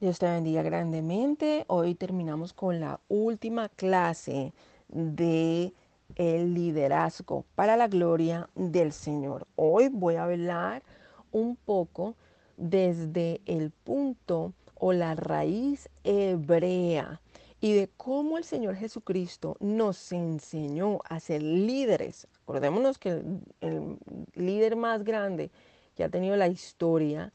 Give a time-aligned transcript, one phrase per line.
[0.00, 1.64] Dios te bendiga grandemente.
[1.66, 4.52] Hoy terminamos con la última clase
[4.86, 5.72] de
[6.14, 9.48] el liderazgo para la gloria del Señor.
[9.56, 10.84] Hoy voy a hablar
[11.32, 12.14] un poco
[12.56, 17.20] desde el punto o la raíz hebrea
[17.60, 22.28] y de cómo el Señor Jesucristo nos enseñó a ser líderes.
[22.44, 23.98] Acordémonos que el, el
[24.36, 25.50] líder más grande
[25.96, 27.32] que ha tenido la historia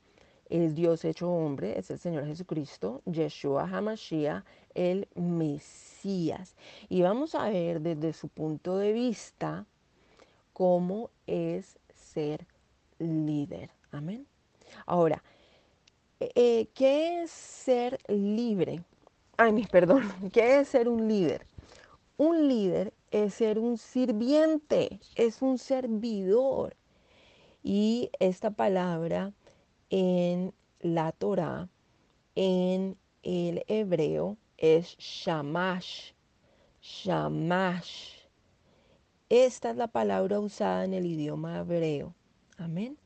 [0.50, 4.44] el Dios hecho hombre, es el Señor Jesucristo, Yeshua HaMashiach,
[4.74, 6.56] el Mesías.
[6.90, 9.66] Y vamos a ver desde su punto de vista
[10.54, 12.46] cómo es ser
[13.00, 13.72] líder.
[13.92, 14.28] Amén.
[14.86, 15.24] Ahora,
[16.20, 18.84] eh, ¿qué es ser libre?
[19.38, 21.48] Ay, mi perdón, ¿qué es ser un líder?
[22.18, 26.76] Un líder es ser un sirviente, es un servidor.
[27.64, 29.34] Y esta palabra
[29.90, 31.70] en la Torah,
[32.36, 36.12] en el hebreo, es shamash.
[36.82, 38.24] Shamash.
[39.30, 42.14] Esta es la palabra usada en el idioma hebreo.
[42.58, 42.98] Amén.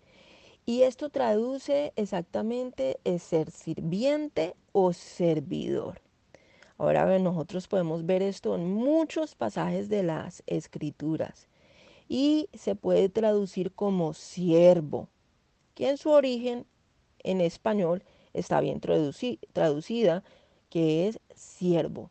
[0.65, 6.01] Y esto traduce exactamente es ser sirviente o servidor.
[6.77, 11.47] Ahora nosotros podemos ver esto en muchos pasajes de las escrituras
[12.07, 15.09] y se puede traducir como siervo,
[15.77, 16.65] que en su origen
[17.19, 20.23] en español está bien traducida,
[20.71, 22.09] que es siervo,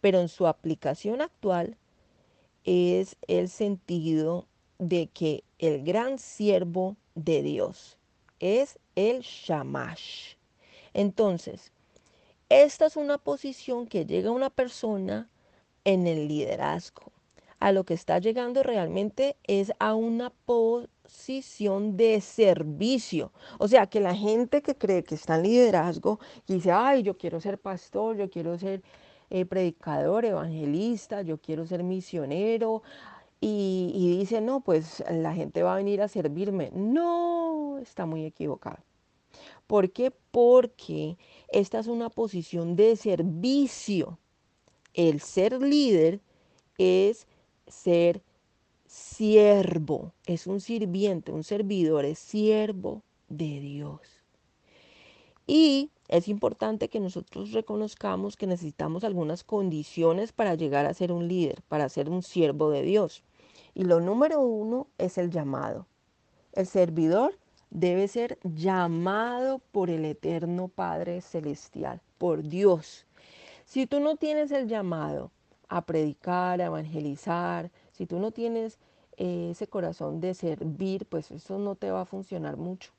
[0.00, 1.76] pero en su aplicación actual
[2.62, 4.46] es el sentido
[4.78, 7.98] de que el gran siervo de Dios
[8.38, 10.36] es el shamash.
[10.94, 11.72] Entonces,
[12.48, 15.28] esta es una posición que llega una persona
[15.82, 17.10] en el liderazgo.
[17.58, 23.32] A lo que está llegando realmente es a una posición posición de servicio.
[23.58, 27.16] O sea, que la gente que cree que está en liderazgo y dice, ay, yo
[27.18, 28.82] quiero ser pastor, yo quiero ser
[29.30, 32.82] eh, predicador, evangelista, yo quiero ser misionero.
[33.40, 36.70] Y, y dice, no, pues la gente va a venir a servirme.
[36.74, 38.78] No, está muy equivocado.
[39.66, 40.12] ¿Por qué?
[40.30, 41.16] Porque
[41.48, 44.18] esta es una posición de servicio.
[44.94, 46.20] El ser líder
[46.78, 47.26] es
[47.66, 48.22] ser
[48.90, 54.00] siervo, es un sirviente, un servidor, es siervo de Dios.
[55.46, 61.28] Y es importante que nosotros reconozcamos que necesitamos algunas condiciones para llegar a ser un
[61.28, 63.22] líder, para ser un siervo de Dios.
[63.74, 65.86] Y lo número uno es el llamado.
[66.52, 67.38] El servidor
[67.70, 73.06] debe ser llamado por el eterno Padre Celestial, por Dios.
[73.64, 75.30] Si tú no tienes el llamado
[75.68, 78.78] a predicar, a evangelizar, si tú no tienes
[79.18, 82.92] eh, ese corazón de servir, pues eso no te va a funcionar mucho.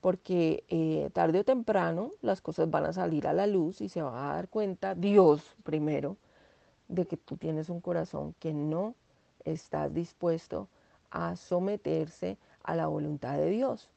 [0.00, 4.02] Porque eh, tarde o temprano las cosas van a salir a la luz y se
[4.02, 6.16] va a dar cuenta Dios primero
[6.86, 8.94] de que tú tienes un corazón que no
[9.44, 10.68] estás dispuesto
[11.10, 13.88] a someterse a la voluntad de Dios.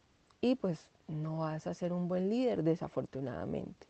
[0.41, 3.85] Y pues no vas a ser un buen líder, desafortunadamente.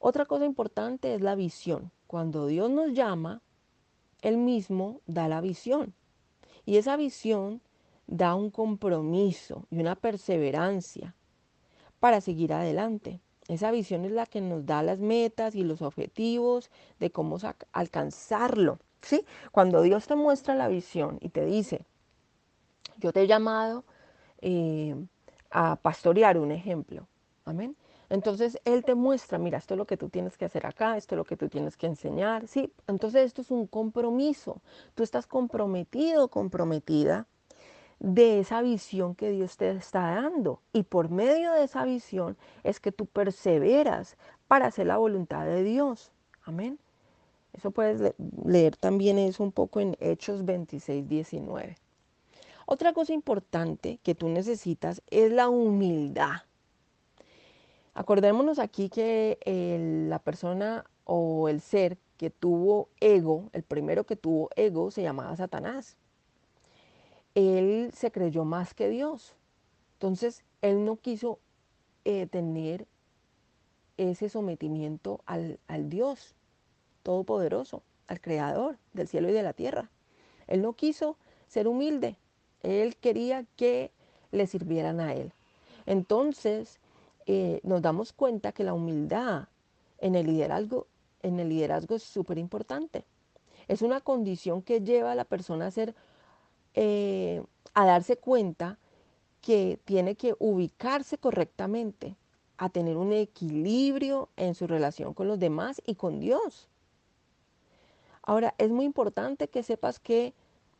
[0.00, 1.90] Otra cosa importante es la visión.
[2.06, 3.40] Cuando Dios nos llama,
[4.22, 5.94] él mismo da la visión.
[6.66, 7.60] Y esa visión
[8.06, 11.14] da un compromiso y una perseverancia
[12.00, 13.20] para seguir adelante.
[13.48, 16.70] Esa visión es la que nos da las metas y los objetivos
[17.00, 17.38] de cómo
[17.72, 18.78] alcanzarlo.
[19.02, 19.24] ¿sí?
[19.52, 21.86] Cuando Dios te muestra la visión y te dice,
[22.98, 23.84] yo te he llamado
[24.40, 24.94] eh,
[25.50, 27.06] a pastorear un ejemplo.
[27.44, 27.76] Amén.
[28.10, 31.14] Entonces Él te muestra, mira, esto es lo que tú tienes que hacer acá, esto
[31.14, 32.72] es lo que tú tienes que enseñar, ¿sí?
[32.86, 34.62] Entonces esto es un compromiso.
[34.94, 37.26] Tú estás comprometido, comprometida
[38.00, 40.62] de esa visión que Dios te está dando.
[40.72, 44.16] Y por medio de esa visión es que tú perseveras
[44.46, 46.12] para hacer la voluntad de Dios.
[46.44, 46.78] Amén.
[47.52, 48.14] Eso puedes
[48.44, 51.76] leer también eso un poco en Hechos 26, 19.
[52.66, 56.42] Otra cosa importante que tú necesitas es la humildad.
[57.98, 59.40] Acordémonos aquí que
[60.08, 65.34] la persona o el ser que tuvo ego, el primero que tuvo ego, se llamaba
[65.34, 65.96] Satanás.
[67.34, 69.34] Él se creyó más que Dios.
[69.94, 71.40] Entonces, él no quiso
[72.04, 72.86] eh, tener
[73.96, 76.36] ese sometimiento al, al Dios
[77.02, 79.90] Todopoderoso, al Creador del cielo y de la tierra.
[80.46, 81.16] Él no quiso
[81.48, 82.16] ser humilde.
[82.62, 83.90] Él quería que
[84.30, 85.32] le sirvieran a él.
[85.84, 86.78] Entonces,
[87.30, 89.48] eh, nos damos cuenta que la humildad
[89.98, 90.86] en el liderazgo,
[91.22, 93.04] en el liderazgo es súper importante.
[93.68, 95.94] Es una condición que lleva a la persona a ser,
[96.72, 97.42] eh,
[97.74, 98.78] a darse cuenta
[99.42, 102.16] que tiene que ubicarse correctamente
[102.56, 106.66] a tener un equilibrio en su relación con los demás y con Dios.
[108.22, 110.32] Ahora, es muy importante que sepas que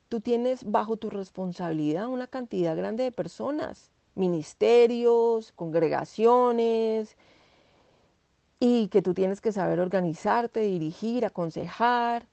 [0.09, 7.17] tú tienes bajo tu responsabilidad una cantidad grande de personas, ministerios, congregaciones,
[8.61, 12.26] y que tú tienes que saber organizarte, dirigir, aconsejar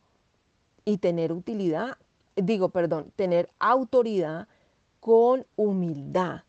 [0.84, 1.98] y tener utilidad,
[2.36, 4.48] digo, perdón, tener autoridad
[5.00, 6.42] con humildad.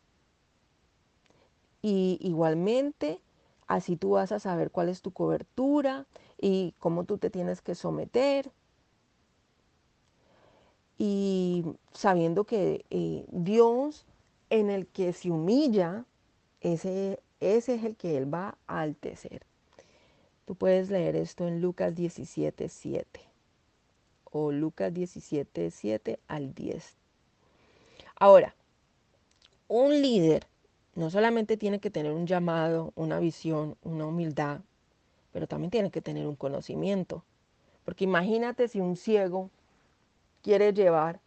[1.83, 3.21] Y igualmente,
[3.67, 6.07] así tú vas a saber cuál es tu cobertura
[6.41, 8.51] y cómo tú te tienes que someter.
[10.97, 11.63] Y
[11.93, 14.06] sabiendo que eh, Dios
[14.49, 16.05] en el que se humilla,
[16.61, 19.45] ese, ese es el que Él va a altecer.
[20.45, 23.21] Tú puedes leer esto en Lucas 17, 7
[24.23, 26.95] o Lucas 17, 7 al 10.
[28.15, 28.55] Ahora,
[29.67, 30.47] un líder
[30.95, 34.61] no solamente tiene que tener un llamado, una visión, una humildad,
[35.31, 37.23] pero también tiene que tener un conocimiento.
[37.83, 39.51] Porque imagínate si un ciego
[40.41, 41.19] quiere llevar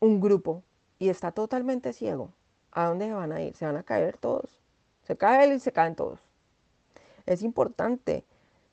[0.00, 0.62] un grupo
[1.00, 2.30] y está totalmente ciego.
[2.70, 3.56] ¿A dónde se van a ir?
[3.56, 4.60] Se van a caer todos.
[5.02, 6.20] Se cae él y se caen todos.
[7.26, 8.24] Es importante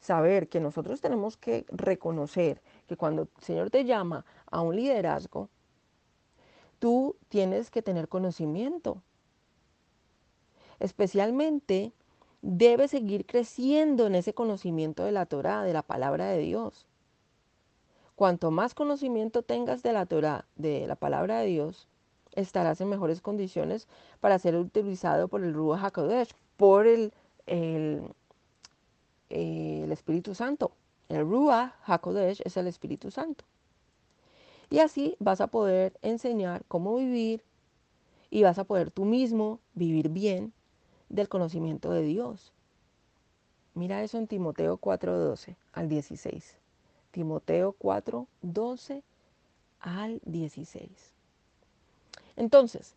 [0.02, 5.50] saber que nosotros tenemos que reconocer que cuando el Señor te llama a un liderazgo,
[6.80, 9.02] tú tienes que tener conocimiento.
[10.80, 11.94] Especialmente
[12.42, 16.88] debes seguir creciendo en ese conocimiento de la Torah, de la palabra de Dios.
[18.16, 21.88] Cuanto más conocimiento tengas de la Torah, de la palabra de Dios,
[22.38, 23.88] estarás en mejores condiciones
[24.22, 27.12] para ser utilizado por el Ruach HaKodesh, por el,
[27.48, 28.04] el,
[29.30, 30.72] el Espíritu Santo.
[31.10, 33.44] El Ruach HaKodesh es el Espíritu Santo.
[34.70, 37.44] Y así vas a poder enseñar cómo vivir
[38.30, 40.54] y vas a poder tú mismo vivir bien
[41.10, 42.54] del conocimiento de Dios.
[43.74, 46.56] Mira eso en Timoteo 4:12 al 16.
[47.12, 49.02] Timoteo 4:12
[49.80, 51.17] al 16.
[52.38, 52.96] Entonces,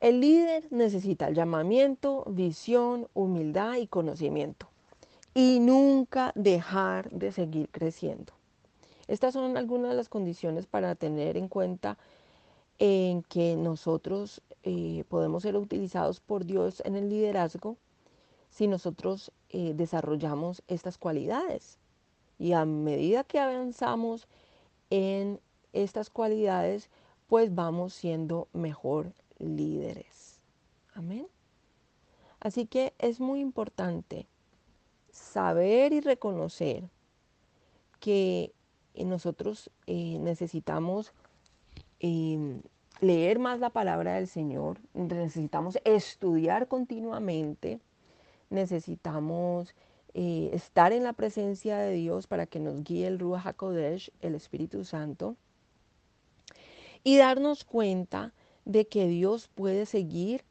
[0.00, 4.68] el líder necesita llamamiento, visión, humildad y conocimiento.
[5.34, 8.32] Y nunca dejar de seguir creciendo.
[9.06, 11.98] Estas son algunas de las condiciones para tener en cuenta
[12.78, 17.76] en que nosotros eh, podemos ser utilizados por Dios en el liderazgo
[18.50, 21.78] si nosotros eh, desarrollamos estas cualidades.
[22.38, 24.26] Y a medida que avanzamos
[24.90, 25.40] en
[25.72, 26.88] estas cualidades,
[27.26, 30.40] pues vamos siendo mejor líderes.
[30.94, 31.26] Amén.
[32.40, 34.26] Así que es muy importante
[35.10, 36.90] saber y reconocer
[38.00, 38.52] que
[38.94, 41.12] nosotros eh, necesitamos
[42.00, 42.60] em,
[43.00, 47.80] leer más la palabra del Señor, necesitamos estudiar continuamente,
[48.50, 49.74] necesitamos
[50.12, 54.34] eh, estar en la presencia de Dios para que nos guíe el Ruach HaKodesh, el
[54.34, 55.36] Espíritu Santo,
[57.04, 58.32] y darnos cuenta
[58.64, 60.44] de que Dios puede seguir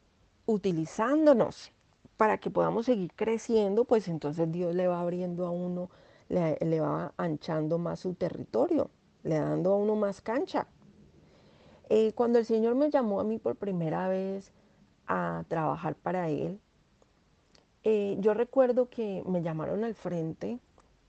[0.46, 1.72] utilizándonos
[2.16, 5.90] para que podamos seguir creciendo, pues entonces Dios le va abriendo a uno,
[6.28, 8.90] le, va anchando más su territorio,
[9.24, 10.68] le dando a uno más cancha.
[11.90, 14.52] Eh, cuando el Señor me llamó a mí por primera vez
[15.06, 16.60] a trabajar para Él,
[17.82, 20.60] eh, yo recuerdo que me llamaron al frente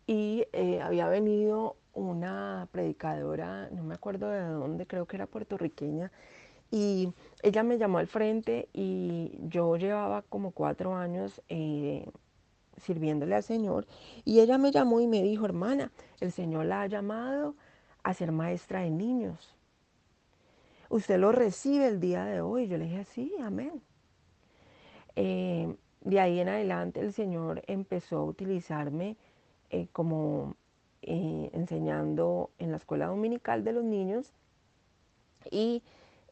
[0.07, 6.11] y eh, había venido una predicadora, no me acuerdo de dónde, creo que era puertorriqueña,
[6.71, 11.41] y ella me llamó al frente y yo llevaba como cuatro años
[12.77, 13.87] sirviéndole al Señor
[14.25, 17.55] y ella me llamó y me dijo, hermana, el Señor la ha llamado
[18.03, 19.55] a ser maestra de niños
[20.89, 22.67] usted lo recibe el día de hoy.
[22.67, 23.81] Yo le dije, sí, amén.
[25.15, 29.17] Eh, de ahí en adelante el Señor empezó a utilizarme
[29.69, 30.55] eh, como
[31.05, 34.33] eh, enseñando en la escuela dominical de los niños
[35.51, 35.83] y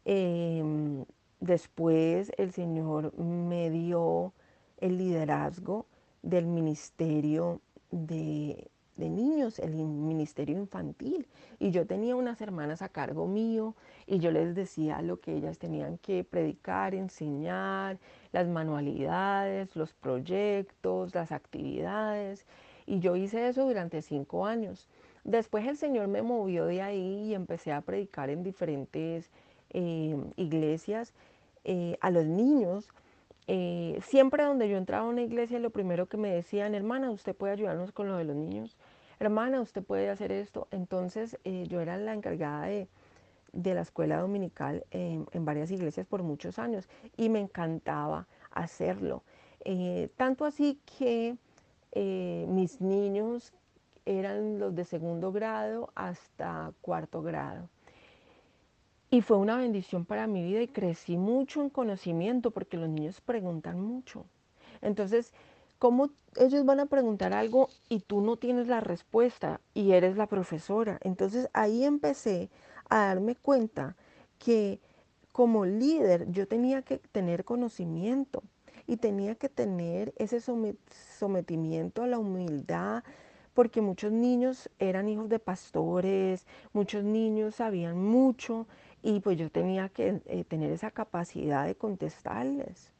[0.05, 1.05] em,
[1.39, 4.33] después el Señor me dio
[4.77, 5.85] el liderazgo
[6.23, 7.61] del ministerio
[7.91, 11.27] de, de niños, el ministerio infantil.
[11.59, 13.75] Y yo tenía unas hermanas a cargo mío
[14.07, 17.99] y yo les decía lo que ellas tenían que predicar, enseñar,
[18.31, 22.45] las manualidades, los proyectos, las actividades.
[22.85, 24.87] Y yo hice eso durante cinco años.
[25.23, 29.31] Después el Señor me movió de ahí y empecé a predicar en diferentes
[29.69, 31.13] eh, iglesias
[31.63, 32.89] eh, a los niños.
[33.47, 37.35] Eh, siempre donde yo entraba a una iglesia, lo primero que me decían, hermana, usted
[37.35, 38.77] puede ayudarnos con lo de los niños.
[39.19, 40.67] Hermana, usted puede hacer esto.
[40.71, 42.89] Entonces yo era la encargada de,
[43.53, 49.23] de la escuela dominical en, varias iglesias por muchos años y me encantaba hacerlo.
[50.17, 51.37] Tanto así que
[51.95, 53.53] eh, mis niños
[54.05, 57.69] eran los de segundo grado hasta cuarto grado.
[59.09, 63.21] Y fue una bendición para mi vida y crecí mucho en conocimiento porque los niños
[63.21, 64.25] preguntan mucho.
[64.81, 65.33] Entonces,
[65.77, 70.25] ¿cómo ellos van a preguntar algo y tú no tienes la respuesta y eres la
[70.25, 70.97] profesora?
[71.01, 72.49] Entonces ahí empecé
[72.89, 73.95] a darme cuenta
[74.39, 74.79] que
[75.31, 78.41] como líder yo tenía que tener conocimiento
[78.87, 83.03] y tenía que tener ese sometimiento a la humildad,
[83.53, 88.67] porque muchos niños eran hijos de pastores, muchos niños sabían mucho
[89.01, 92.91] y pues yo tenía que eh, tener esa capacidad de contestarles.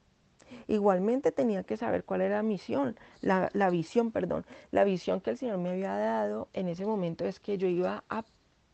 [0.67, 4.45] Igualmente tenía que saber cuál era la misión, la, la, visión, perdón.
[4.71, 8.03] La visión que el Señor me había dado en ese momento es que yo iba
[8.09, 8.23] a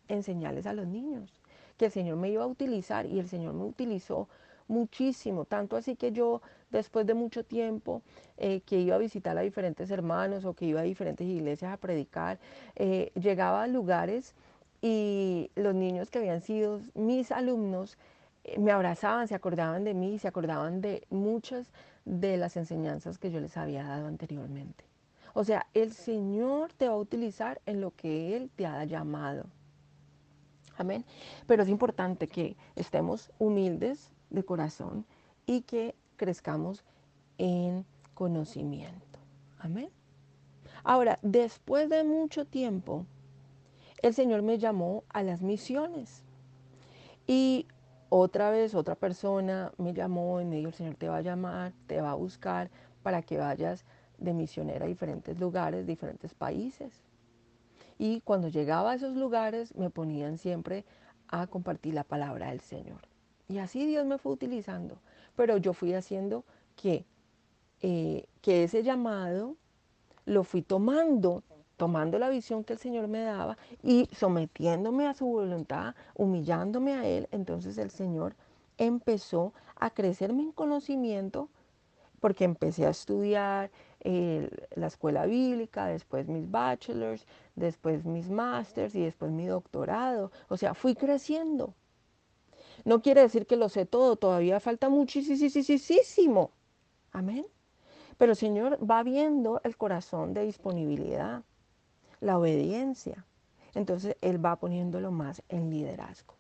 [0.09, 1.41] enseñarles a los niños,
[1.77, 4.27] que el Señor me iba a utilizar y el Señor me utilizó
[4.67, 8.01] muchísimo, tanto así que yo después de mucho tiempo
[8.37, 11.77] eh, que iba a visitar a diferentes hermanos o que iba a diferentes iglesias a
[11.77, 12.39] predicar,
[12.75, 14.35] eh, llegaba a lugares
[14.81, 17.97] y los niños que habían sido mis alumnos
[18.43, 21.71] eh, me abrazaban, se acordaban de mí, se acordaban de muchas
[22.05, 24.85] de las enseñanzas que yo les había dado anteriormente.
[25.33, 29.45] O sea, el Señor te va a utilizar en lo que Él te ha llamado.
[30.77, 31.05] Amén.
[31.45, 35.05] Pero es importante que estemos humildes de corazón
[35.45, 36.83] y que crezcamos
[37.39, 39.17] en conocimiento.
[39.57, 39.89] Amén.
[40.83, 43.05] Ahora, después de mucho tiempo,
[44.01, 46.23] el Señor me llamó a las misiones.
[47.25, 47.65] Y
[48.09, 51.73] otra vez otra persona me llamó y me dijo, el Señor te va a llamar,
[51.87, 52.69] te va a buscar
[53.01, 53.85] para que vayas
[54.17, 57.01] de misionera a diferentes lugares, diferentes países.
[57.97, 60.85] Y cuando llegaba a esos lugares me ponían siempre
[61.29, 63.01] a compartir la palabra del Señor.
[63.47, 64.97] Y así Dios me fue utilizando.
[65.39, 66.43] Pero yo fui haciendo
[66.75, 67.05] que,
[67.81, 69.55] eh, que ese llamado
[70.25, 71.43] lo fui tomando
[71.77, 77.07] tomando la visión que el Señor me daba y sometiéndome a su voluntad, humillándome a
[77.07, 78.35] Él, entonces el Señor
[78.77, 81.47] empezó a crecerme en conocimiento
[82.19, 89.03] porque empecé a estudiar eh, la escuela bíblica, después mis bachelors, después mis masters y
[89.03, 90.33] después mi doctorado.
[90.49, 91.75] O sea, fui creciendo.
[92.85, 96.51] No quiere decir que lo sé todo, todavía falta muchísimo.
[97.11, 97.45] Amén.
[98.17, 101.43] Pero el Señor va viendo el corazón de disponibilidad
[102.21, 103.25] la obediencia.
[103.73, 106.35] Entonces Él va poniéndolo más en liderazgo.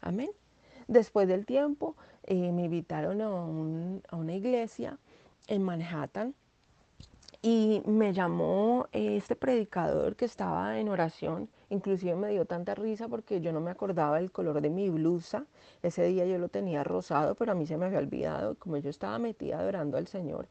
[0.00, 0.30] Amén.
[0.86, 3.30] Después del tiempo eh, me invitaron a,
[4.16, 4.98] una iglesia
[5.46, 6.34] en Manhattan
[7.42, 11.48] y me llamó este predicador que estaba en oración.
[11.70, 15.46] Inclusive me dio tanta risa porque yo no me acordaba del color de mi blusa.
[15.82, 18.54] Ese día yo lo tenía rosado, pero a mí se me había olvidado.
[18.56, 20.48] Como yo estaba metida adorando al Señor,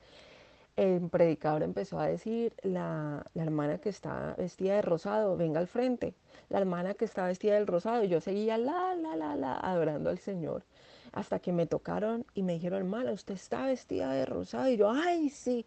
[0.77, 6.13] el predicador empezó a decir, la, hermana que está vestida de rosado, venga al frente.
[6.49, 10.19] La hermana que está vestida del rosado, yo seguía la, la, la, la, adorando al
[10.19, 10.63] Señor.
[11.11, 14.69] Hasta que me tocaron y me dijeron, hermana, usted está vestida de rosado.
[14.69, 15.65] Y yo, ay, sí.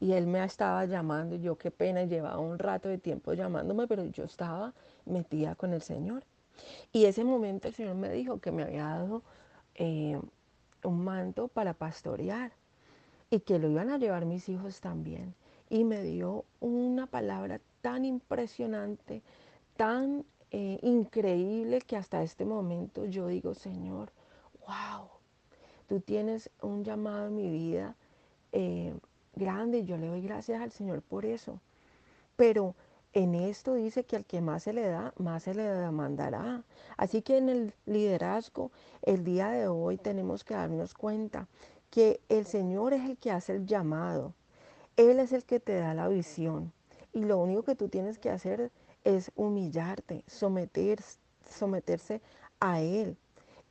[0.00, 1.36] Y él me estaba llamando.
[1.36, 4.72] Y yo, qué pena, llevaba un rato de tiempo llamándome, pero yo estaba
[5.06, 6.24] metida con el Señor.
[6.92, 9.22] Y ese momento el Señor me dijo que me había dado
[9.74, 10.20] eh,
[10.82, 12.52] un manto para pastorear
[13.30, 15.34] y que lo iban a llevar mis hijos también.
[15.70, 19.22] Y me dio una palabra tan impresionante,
[19.76, 24.10] tan eh, increíble que hasta este momento yo digo, Señor,
[24.68, 25.08] wow,
[25.88, 27.96] tú tienes un llamado en mi vida
[28.52, 28.94] eh,
[29.34, 31.58] grande y yo le doy gracias al Señor por eso.
[32.36, 32.74] Pero
[33.14, 36.62] en esto dice que al que más se le da, más se le demandará.
[36.98, 38.70] Así que en el liderazgo,
[39.02, 41.48] el día de hoy tenemos que darnos cuenta
[41.90, 44.34] que el Señor es el que hace el llamado.
[44.96, 46.72] Él es el que te da la visión.
[47.14, 48.70] Y lo único que tú tienes que hacer
[49.04, 51.00] es humillarte, someter,
[51.48, 52.20] someterse
[52.60, 53.16] a Él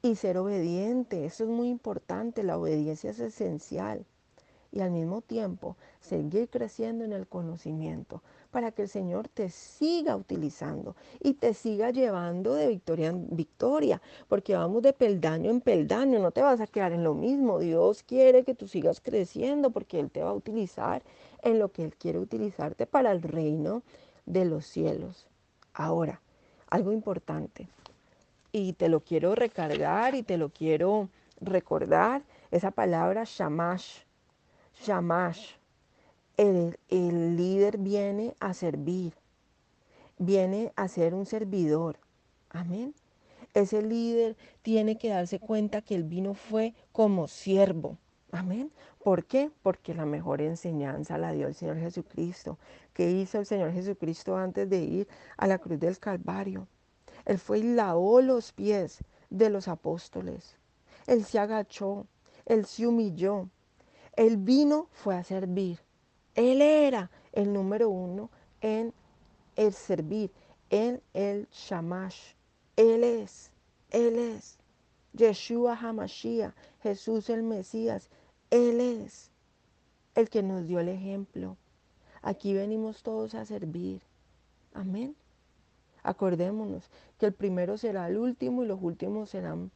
[0.10, 1.26] y ser obediente.
[1.26, 2.44] Eso es muy importante.
[2.44, 4.06] La obediencia es esencial.
[4.72, 8.22] Y al mismo tiempo seguir creciendo en el conocimiento
[8.52, 14.02] para que el Señor te siga utilizando y te siga llevando de victoria en victoria,
[14.28, 17.60] porque vamos de peldaño en peldaño, no te vas a quedar en lo mismo.
[17.60, 21.02] Dios quiere que tú sigas creciendo porque Él te va a utilizar
[21.42, 23.84] en lo que Él quiere utilizarte para el reino
[24.26, 25.28] de los cielos.
[25.74, 26.22] Ahora,
[26.70, 27.70] algo importante,
[28.52, 34.00] y te lo quiero recargar y te lo quiero recordar, esa palabra shamash,
[34.84, 35.52] shamash,
[36.38, 39.14] el, líder viene a servir,
[40.18, 42.00] viene a ser un servidor.
[42.50, 42.94] Amén.
[43.54, 47.98] Ese líder tiene que darse cuenta que el vino fue como siervo.
[48.32, 48.72] Amén.
[49.04, 49.52] ¿Por qué?
[49.64, 52.60] Porque la mejor enseñanza la dio el Señor Jesucristo.
[52.94, 56.68] ¿Qué hizo el Señor Jesucristo antes de ir a la cruz del Calvario?
[57.28, 60.56] Él fue y lavó los pies de los apóstoles.
[61.08, 62.08] Él se agachó,
[62.46, 63.50] él se humilló.
[64.16, 65.78] Él vino fue a servir.
[66.36, 68.32] Él era el número uno
[68.62, 68.94] en
[69.58, 70.32] el servir,
[70.70, 72.34] en el shamash.
[72.78, 73.52] Él es,
[73.92, 74.58] Él es.
[75.12, 78.10] Yeshua Hamashiach, Jesús el Mesías,
[78.52, 79.32] Él es
[80.16, 81.58] el que nos dio el ejemplo.
[82.22, 84.02] Aquí venimos todos a servir.
[84.74, 85.14] Amén.
[86.08, 89.72] Acordémonos que el primero será el último y los últimos serán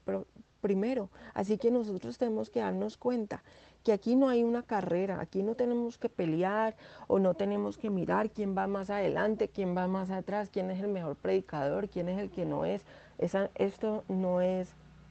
[0.61, 1.09] primero.
[1.33, 3.43] Así que nosotros tenemos que darnos cuenta
[3.83, 7.89] que aquí no hay una carrera, aquí no tenemos que pelear o no tenemos que
[7.89, 12.07] mirar quién va más adelante, quién va más atrás, quién es el mejor predicador, quién
[12.07, 12.81] es el que no es.
[13.17, 14.69] esto no es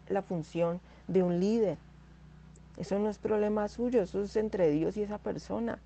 [0.09, 1.77] la función de un líder.
[2.79, 5.81] Eso no es problema suyo, eso es entre Dios y esa persona.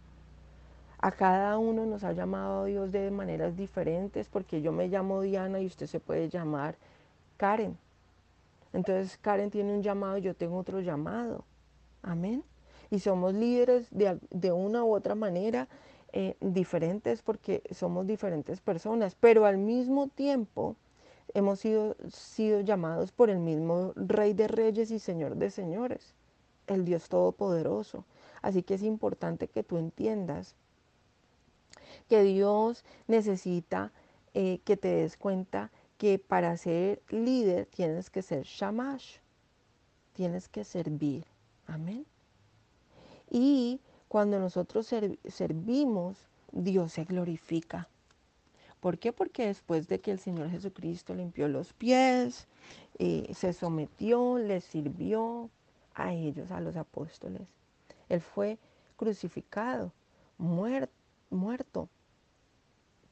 [1.04, 5.60] A cada uno nos ha llamado Dios de maneras diferentes, porque yo me llamo Diana
[5.60, 6.76] y usted se puede llamar
[7.36, 7.76] Karen.
[8.72, 11.44] Entonces Karen tiene un llamado, yo tengo otro llamado.
[12.00, 12.42] Amén.
[12.90, 15.68] Y somos líderes de, una u otra manera
[16.14, 20.74] eh, diferentes porque somos diferentes personas, pero al mismo tiempo
[21.34, 26.14] hemos sido, sido llamados por el mismo Rey de Reyes y Señor de Señores,
[26.66, 28.06] el Dios Todopoderoso.
[28.40, 30.56] Así que es importante que tú entiendas
[32.08, 33.92] que Dios necesita
[34.34, 39.18] eh, que te des cuenta que para ser líder tienes que ser shamash,
[40.12, 41.24] tienes que servir.
[41.66, 42.04] Amén.
[43.30, 44.92] Y cuando nosotros
[45.26, 47.88] servimos, Dios se glorifica.
[48.80, 49.12] ¿Por qué?
[49.12, 52.46] Porque después de que el Señor Jesucristo limpió los pies,
[52.98, 55.48] eh, se sometió, les sirvió
[55.94, 57.48] a ellos, a los apóstoles.
[58.08, 58.58] Él fue
[58.96, 59.92] crucificado,
[60.36, 60.92] muerto,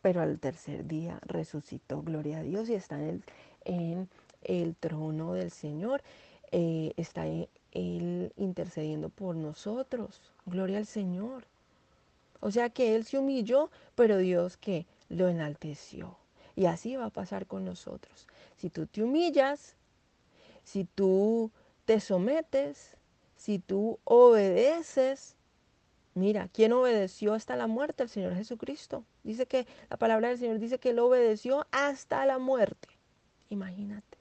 [0.00, 2.99] pero al tercer día resucitó, gloria a Dios, y está
[3.64, 4.09] en
[4.42, 6.03] el, trono del Señor,
[6.51, 11.44] eh, está Él intercediendo por nosotros, gloria al Señor.
[12.40, 16.16] O sea que Él se humilló, pero Dios que lo enalteció.
[16.57, 18.27] Y así va a pasar con nosotros.
[18.57, 19.77] Si tú te humillas,
[20.64, 21.51] si tú
[21.85, 22.96] te sometes,
[23.37, 25.37] si tú obedeces,
[26.14, 28.03] mira, ¿quién obedeció hasta la muerte?
[28.03, 29.05] El Señor Jesucristo.
[29.22, 32.88] Dice que la palabra del Señor dice que Él obedeció hasta la muerte.
[33.51, 34.18] Imagínate.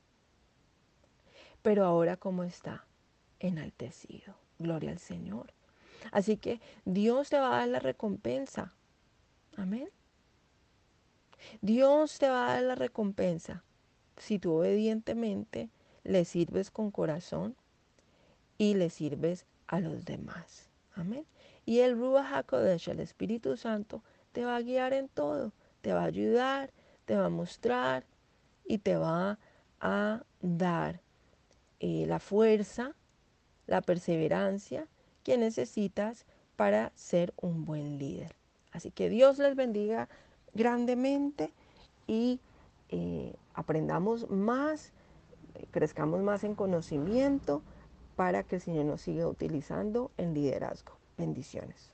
[1.62, 2.86] Pero ahora, ¿cómo está?
[3.40, 4.36] Enaltecido.
[4.60, 5.54] Gloria al Señor.
[6.12, 8.74] Así que Dios te va a dar la recompensa.
[9.56, 9.90] Amén.
[11.62, 13.64] Dios te va a dar la recompensa
[14.18, 15.70] si tú obedientemente
[16.04, 17.56] le sirves con corazón
[18.58, 20.71] y le sirves a los demás.
[20.94, 21.26] Amén.
[21.66, 26.02] Y el Ruach HaKodesh, el Espíritu Santo, te va a guiar en todo, te va
[26.02, 26.72] a ayudar,
[27.06, 28.06] te va a mostrar
[28.66, 29.40] y te va
[29.80, 31.02] a dar
[31.80, 32.96] eh, la fuerza,
[33.68, 34.88] la perseverancia
[35.24, 36.26] que necesitas
[36.56, 38.36] para ser un buen líder.
[38.72, 40.10] Así que Dios les bendiga
[40.54, 41.54] grandemente
[42.08, 42.40] y
[42.90, 44.94] eh, aprendamos más,
[45.72, 47.62] crezcamos más en conocimiento
[48.16, 50.94] para que el Señor nos siga utilizando en liderazgo.
[51.18, 51.92] Bendiciones.